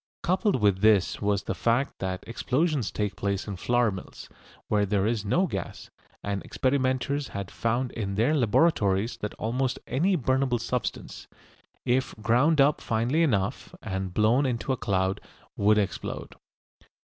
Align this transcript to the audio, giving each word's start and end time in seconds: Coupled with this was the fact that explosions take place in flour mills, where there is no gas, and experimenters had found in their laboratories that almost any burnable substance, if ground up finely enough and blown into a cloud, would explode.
Coupled 0.23 0.59
with 0.59 0.81
this 0.81 1.21
was 1.21 1.43
the 1.43 1.53
fact 1.53 1.99
that 1.99 2.23
explosions 2.25 2.89
take 2.89 3.15
place 3.15 3.47
in 3.47 3.55
flour 3.55 3.91
mills, 3.91 4.29
where 4.67 4.83
there 4.83 5.05
is 5.05 5.23
no 5.23 5.45
gas, 5.45 5.91
and 6.23 6.41
experimenters 6.41 7.27
had 7.27 7.51
found 7.51 7.91
in 7.91 8.15
their 8.15 8.33
laboratories 8.33 9.17
that 9.17 9.35
almost 9.35 9.77
any 9.85 10.17
burnable 10.17 10.59
substance, 10.59 11.27
if 11.85 12.15
ground 12.19 12.59
up 12.59 12.81
finely 12.81 13.21
enough 13.21 13.75
and 13.83 14.11
blown 14.15 14.43
into 14.47 14.71
a 14.73 14.75
cloud, 14.75 15.21
would 15.55 15.77
explode. 15.77 16.33